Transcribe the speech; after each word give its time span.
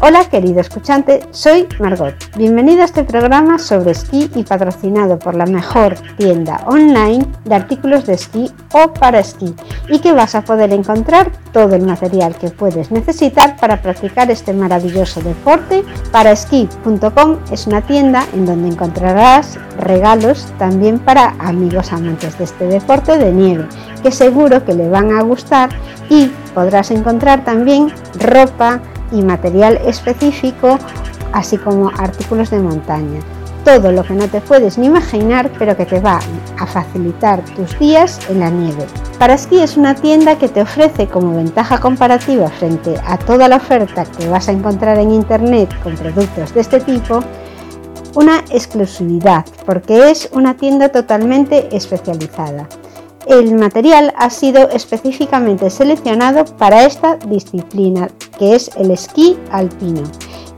Hola 0.00 0.28
querido 0.28 0.60
escuchante, 0.60 1.20
soy 1.30 1.66
Margot. 1.78 2.14
Bienvenido 2.36 2.82
a 2.82 2.84
este 2.84 3.04
programa 3.04 3.58
sobre 3.58 3.92
esquí 3.92 4.28
y 4.34 4.42
patrocinado 4.42 5.18
por 5.18 5.34
la 5.34 5.46
mejor 5.46 5.94
tienda 6.18 6.60
online 6.66 7.24
de 7.44 7.54
artículos 7.54 8.04
de 8.04 8.14
esquí 8.14 8.50
o 8.72 8.92
para 8.92 9.20
esquí 9.20 9.54
y 9.88 10.00
que 10.00 10.12
vas 10.12 10.34
a 10.34 10.42
poder 10.42 10.72
encontrar 10.72 11.30
todo 11.52 11.74
el 11.76 11.86
material 11.86 12.36
que 12.36 12.50
puedes 12.50 12.90
necesitar 12.90 13.56
para 13.56 13.80
practicar 13.80 14.30
este 14.30 14.52
maravilloso 14.52 15.22
deporte. 15.22 15.84
Paraesquí.com 16.12 17.38
es 17.50 17.66
una 17.66 17.80
tienda 17.80 18.26
en 18.34 18.44
donde 18.44 18.68
encontrarás 18.68 19.58
regalos 19.78 20.52
también 20.58 20.98
para 20.98 21.30
amigos 21.38 21.92
amantes 21.92 22.36
de 22.36 22.44
este 22.44 22.66
deporte 22.66 23.16
de 23.16 23.32
nieve 23.32 23.68
que 24.04 24.12
seguro 24.12 24.64
que 24.64 24.74
le 24.74 24.88
van 24.88 25.10
a 25.10 25.22
gustar 25.22 25.70
y 26.08 26.30
podrás 26.54 26.92
encontrar 26.92 27.42
también 27.42 27.90
ropa, 28.20 28.80
y 29.14 29.22
material 29.22 29.78
específico, 29.86 30.78
así 31.32 31.56
como 31.56 31.90
artículos 31.98 32.50
de 32.50 32.60
montaña. 32.60 33.20
Todo 33.64 33.92
lo 33.92 34.02
que 34.02 34.12
no 34.12 34.28
te 34.28 34.42
puedes 34.42 34.76
ni 34.76 34.86
imaginar, 34.86 35.50
pero 35.58 35.74
que 35.74 35.86
te 35.86 36.00
va 36.00 36.20
a 36.58 36.66
facilitar 36.66 37.42
tus 37.56 37.78
días 37.78 38.18
en 38.28 38.40
la 38.40 38.50
nieve. 38.50 38.84
Para 39.18 39.34
Esquí 39.34 39.60
es 39.60 39.78
una 39.78 39.94
tienda 39.94 40.36
que 40.36 40.48
te 40.48 40.60
ofrece 40.60 41.06
como 41.06 41.34
ventaja 41.34 41.78
comparativa 41.78 42.50
frente 42.50 42.94
a 43.06 43.16
toda 43.16 43.48
la 43.48 43.56
oferta 43.56 44.04
que 44.04 44.28
vas 44.28 44.48
a 44.48 44.52
encontrar 44.52 44.98
en 44.98 45.12
internet 45.12 45.74
con 45.82 45.94
productos 45.94 46.52
de 46.52 46.60
este 46.60 46.80
tipo, 46.80 47.20
una 48.14 48.40
exclusividad, 48.50 49.46
porque 49.64 50.10
es 50.10 50.28
una 50.32 50.56
tienda 50.56 50.90
totalmente 50.90 51.74
especializada. 51.74 52.68
El 53.26 53.54
material 53.54 54.12
ha 54.18 54.28
sido 54.28 54.68
específicamente 54.68 55.70
seleccionado 55.70 56.44
para 56.44 56.84
esta 56.84 57.16
disciplina, 57.16 58.08
que 58.38 58.54
es 58.54 58.70
el 58.76 58.90
esquí 58.90 59.38
alpino, 59.50 60.02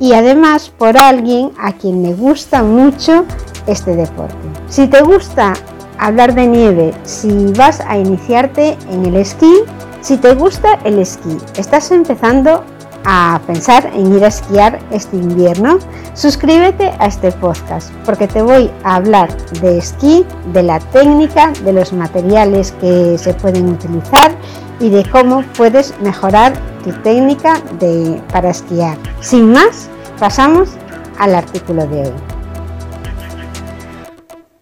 y 0.00 0.12
además 0.14 0.72
por 0.76 0.98
alguien 0.98 1.52
a 1.58 1.72
quien 1.72 2.02
le 2.02 2.14
gusta 2.14 2.64
mucho 2.64 3.24
este 3.68 3.94
deporte. 3.94 4.34
Si 4.68 4.88
te 4.88 5.02
gusta 5.02 5.52
hablar 5.98 6.34
de 6.34 6.46
nieve, 6.48 6.94
si 7.04 7.52
vas 7.52 7.80
a 7.80 7.96
iniciarte 7.96 8.76
en 8.90 9.06
el 9.06 9.16
esquí, 9.16 9.52
si 10.00 10.16
te 10.16 10.34
gusta 10.34 10.80
el 10.84 10.98
esquí, 10.98 11.36
estás 11.56 11.92
empezando 11.92 12.64
a 13.04 13.40
pensar 13.46 13.90
en 13.94 14.14
ir 14.14 14.24
a 14.24 14.28
esquiar 14.28 14.78
este 14.90 15.16
invierno, 15.16 15.78
suscríbete 16.14 16.92
a 16.98 17.06
este 17.06 17.32
podcast 17.32 17.92
porque 18.04 18.28
te 18.28 18.42
voy 18.42 18.70
a 18.84 18.96
hablar 18.96 19.34
de 19.60 19.78
esquí, 19.78 20.24
de 20.52 20.62
la 20.62 20.80
técnica, 20.80 21.52
de 21.64 21.72
los 21.72 21.92
materiales 21.92 22.72
que 22.80 23.16
se 23.18 23.34
pueden 23.34 23.68
utilizar 23.68 24.36
y 24.80 24.90
de 24.90 25.04
cómo 25.10 25.42
puedes 25.56 25.98
mejorar 26.00 26.52
tu 26.84 26.92
técnica 27.02 27.60
de, 27.78 28.20
para 28.32 28.50
esquiar. 28.50 28.96
Sin 29.20 29.52
más, 29.52 29.88
pasamos 30.18 30.70
al 31.18 31.34
artículo 31.34 31.86
de 31.86 32.02
hoy. 32.02 32.14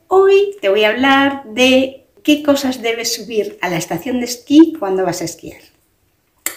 Hoy 0.09 0.57
te 0.61 0.69
voy 0.69 0.85
a 0.85 0.91
hablar 0.91 1.45
de 1.45 2.07
qué 2.23 2.43
cosas 2.43 2.83
debes 2.83 3.15
subir 3.15 3.59
a 3.61 3.69
la 3.69 3.77
estación 3.77 4.21
de 4.21 4.27
esquí 4.27 4.75
cuando 4.79 5.05
vas 5.05 5.21
a 5.21 5.25
esquiar 5.25 5.76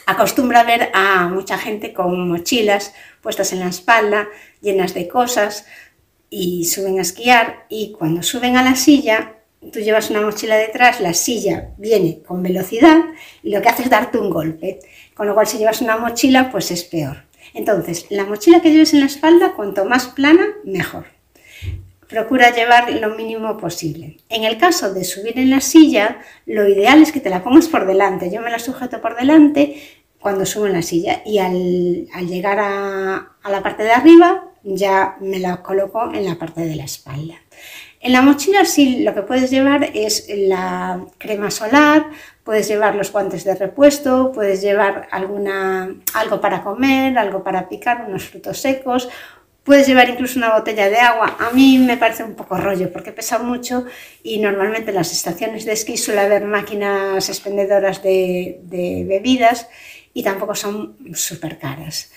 acostumbra 0.09 0.63
ver 0.63 0.89
a 0.93 1.27
mucha 1.27 1.57
gente 1.57 1.93
con 1.93 2.29
mochilas 2.29 2.93
puestas 3.21 3.53
en 3.53 3.59
la 3.59 3.67
espalda, 3.67 4.27
llenas 4.61 4.93
de 4.93 5.07
cosas, 5.07 5.66
y 6.29 6.66
suben 6.66 6.99
a 6.99 7.01
esquiar 7.01 7.66
y 7.69 7.91
cuando 7.91 8.23
suben 8.23 8.56
a 8.56 8.63
la 8.63 8.75
silla, 8.75 9.38
tú 9.72 9.79
llevas 9.79 10.09
una 10.09 10.22
mochila 10.22 10.57
detrás, 10.57 11.01
la 11.01 11.13
silla 11.13 11.72
viene 11.78 12.22
con 12.23 12.44
velocidad 12.44 12.97
y 13.44 13.51
lo 13.51 13.61
que 13.61 13.69
hace 13.69 13.84
es 13.84 13.89
darte 13.89 14.17
un 14.17 14.29
golpe, 14.29 14.79
con 15.16 15.28
lo 15.28 15.34
cual 15.34 15.47
si 15.47 15.57
llevas 15.57 15.81
una 15.81 15.97
mochila 15.97 16.51
pues 16.51 16.72
es 16.72 16.84
peor. 16.84 17.23
Entonces, 17.53 18.05
la 18.09 18.25
mochila 18.25 18.61
que 18.61 18.72
lleves 18.72 18.94
en 18.94 19.00
la 19.00 19.07
espalda, 19.07 19.53
cuanto 19.53 19.85
más 19.85 20.07
plana, 20.07 20.45
mejor. 20.63 21.05
Procura 22.07 22.53
llevar 22.53 22.91
lo 22.94 23.16
mínimo 23.16 23.57
posible. 23.57 24.17
En 24.29 24.44
el 24.44 24.57
caso 24.57 24.94
de 24.94 25.03
subir 25.03 25.38
en 25.38 25.50
la 25.50 25.61
silla, 25.61 26.19
lo 26.45 26.67
ideal 26.67 27.01
es 27.01 27.11
que 27.11 27.19
te 27.19 27.29
la 27.29 27.44
pongas 27.44 27.67
por 27.67 27.85
delante. 27.85 28.31
Yo 28.31 28.41
me 28.41 28.50
la 28.50 28.59
sujeto 28.59 29.01
por 29.01 29.16
delante 29.16 29.98
cuando 30.19 30.46
subo 30.46 30.68
en 30.68 30.74
la 30.74 30.81
silla 30.81 31.22
y 31.25 31.40
al, 31.40 32.07
llegar 32.28 32.59
a, 32.59 33.31
la 33.50 33.63
parte 33.63 33.84
de 33.84 33.91
arriba 33.91 34.46
ya 34.63 35.16
me 35.22 35.40
la 35.40 35.62
coloco 35.63 36.12
en 36.13 36.25
la 36.25 36.35
parte 36.35 36.62
de 36.62 36.75
la 36.75 36.84
espalda. 36.84 37.35
En 38.02 38.13
la 38.13 38.22
mochila 38.22 38.66
sí 38.66 39.03
lo 39.03 39.13
que 39.13 39.22
puedes 39.24 39.50
llevar 39.50 39.91
es 39.94 40.28
la 40.29 41.06
crema 41.18 41.52
solar, 41.52 42.09
puedes 42.44 42.68
llevar 42.68 42.96
los 42.96 43.12
guantes 43.12 43.44
de 43.44 43.56
repuesto, 43.56 44.31
puedes 44.34 44.62
llevar 44.62 45.08
alguna, 45.12 45.96
algo 46.13 46.41
para 46.41 46.63
comer, 46.63 47.18
algo 47.18 47.44
para 47.44 47.68
picar, 47.68 48.06
unos 48.08 48.25
frutos 48.25 48.59
secos, 48.59 49.09
puedes 49.63 49.88
llevar 49.88 50.09
incluso 50.09 50.40
una 50.40 50.53
botella 50.58 50.90
de 50.90 50.97
agua. 50.97 51.38
A 51.40 51.52
mí 51.52 51.78
me 51.78 51.97
parece 51.97 52.24
un 52.24 52.35
poco 52.35 52.58
rollo 52.58 52.91
porque 52.91 53.12
pesa 53.12 53.40
mucho 53.40 53.85
y 54.24 54.40
normalmente 54.40 54.90
en 54.91 54.96
las 54.96 55.12
estaciones 55.12 55.66
de 55.66 55.74
esquí 55.74 55.97
suele 55.97 56.22
haber 56.22 56.46
máquinas 56.46 57.29
expendedoras 57.29 58.02
de, 58.02 58.59
de 58.63 59.06
bebidas 59.08 59.68
y 60.14 60.24
tampoco 60.24 60.56
son 60.56 60.97
súper 61.14 61.58
caras. 61.58 62.12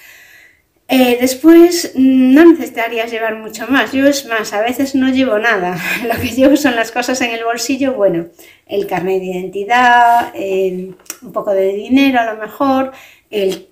Eh, 0.88 1.16
después 1.20 1.92
no 1.94 2.44
necesitarías 2.44 3.10
llevar 3.10 3.36
mucho 3.36 3.66
más. 3.68 3.92
Yo 3.92 4.06
es 4.06 4.26
más, 4.26 4.52
a 4.52 4.60
veces 4.60 4.94
no 4.94 5.08
llevo 5.08 5.38
nada. 5.38 5.78
Lo 6.02 6.20
que 6.20 6.28
llevo 6.28 6.56
son 6.56 6.76
las 6.76 6.92
cosas 6.92 7.20
en 7.22 7.30
el 7.30 7.44
bolsillo, 7.44 7.94
bueno, 7.94 8.26
el 8.66 8.86
carnet 8.86 9.20
de 9.20 9.26
identidad, 9.26 10.34
un 10.34 11.32
poco 11.32 11.52
de 11.52 11.72
dinero 11.72 12.20
a 12.20 12.34
lo 12.34 12.40
mejor, 12.40 12.92
el, 13.30 13.68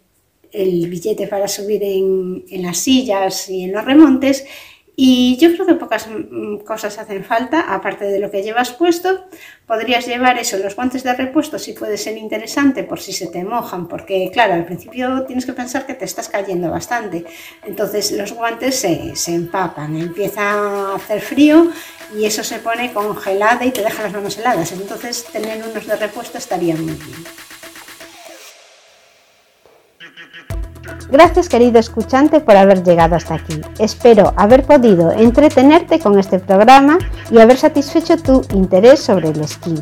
billete 0.52 1.26
para 1.26 1.46
subir 1.46 1.82
en 1.82 2.62
las 2.62 2.78
sillas 2.78 3.48
y 3.50 3.64
en 3.64 3.72
los 3.72 3.84
remontes 3.84 4.46
y 5.02 5.38
yo 5.38 5.50
creo 5.54 5.64
que 5.64 5.76
pocas 5.76 6.08
mm, 6.08 6.58
cosas 6.58 6.98
hacen 6.98 7.24
falta, 7.24 7.72
aparte 7.72 8.04
de 8.04 8.18
lo 8.18 8.30
que 8.30 8.42
llevas 8.42 8.72
puesto. 8.72 9.24
Podrías 9.66 10.06
llevar 10.06 10.36
eso, 10.36 10.58
los 10.58 10.76
guantes 10.76 11.02
de 11.04 11.14
repuesto, 11.14 11.58
si 11.58 11.72
puede 11.72 11.96
ser 11.96 12.18
interesante, 12.18 12.84
por 12.84 13.00
si 13.00 13.14
se 13.14 13.28
te 13.28 13.42
mojan, 13.42 13.88
porque 13.88 14.28
claro, 14.30 14.52
al 14.52 14.66
principio 14.66 15.24
tienes 15.24 15.46
que 15.46 15.54
pensar 15.54 15.86
que 15.86 15.94
te 15.94 16.04
estás 16.04 16.28
cayendo 16.28 16.70
bastante. 16.70 17.24
Entonces 17.64 18.12
los 18.12 18.34
guantes 18.34 18.78
se, 18.78 19.16
se 19.16 19.32
empapan, 19.32 19.96
empieza 19.96 20.42
a 20.42 20.96
hacer 20.96 21.22
frío 21.22 21.72
y 22.14 22.26
eso 22.26 22.44
se 22.44 22.58
pone 22.58 22.92
congelada 22.92 23.64
y 23.64 23.70
te 23.70 23.82
deja 23.82 24.02
las 24.02 24.12
manos 24.12 24.36
heladas. 24.36 24.70
Entonces 24.72 25.24
tener 25.32 25.64
unos 25.66 25.86
de 25.86 25.96
repuesto 25.96 26.36
estaría 26.36 26.76
muy 26.76 26.92
bien. 26.92 27.49
Gracias 31.10 31.48
querido 31.48 31.80
escuchante 31.80 32.38
por 32.40 32.56
haber 32.56 32.84
llegado 32.84 33.16
hasta 33.16 33.34
aquí. 33.34 33.60
Espero 33.78 34.32
haber 34.36 34.64
podido 34.64 35.10
entretenerte 35.10 35.98
con 35.98 36.18
este 36.18 36.38
programa 36.38 36.98
y 37.32 37.38
haber 37.38 37.56
satisfecho 37.56 38.16
tu 38.16 38.42
interés 38.54 39.00
sobre 39.00 39.30
el 39.30 39.40
esquí. 39.40 39.74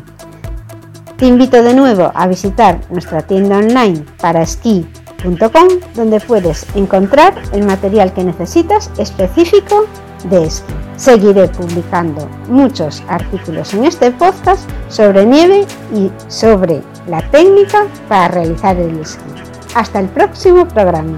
Te 1.17 1.27
invito 1.27 1.61
de 1.61 1.75
nuevo 1.75 2.11
a 2.15 2.27
visitar 2.27 2.79
nuestra 2.89 3.21
tienda 3.21 3.57
online 3.57 4.05
para 4.19 4.41
esquí.com 4.41 5.67
donde 5.93 6.19
puedes 6.19 6.65
encontrar 6.75 7.35
el 7.53 7.63
material 7.63 8.11
que 8.11 8.23
necesitas 8.23 8.89
específico 8.97 9.85
de 10.31 10.45
esquí. 10.45 10.73
Seguiré 10.97 11.47
publicando 11.49 12.27
muchos 12.47 13.03
artículos 13.07 13.73
en 13.75 13.85
este 13.85 14.09
podcast 14.11 14.67
sobre 14.89 15.25
nieve 15.25 15.67
y 15.93 16.09
sobre 16.27 16.81
la 17.07 17.21
técnica 17.29 17.85
para 18.07 18.29
realizar 18.29 18.77
el 18.77 18.99
esquí. 18.99 19.48
Hasta 19.75 19.99
el 19.99 20.09
próximo 20.09 20.67
programa. 20.67 21.17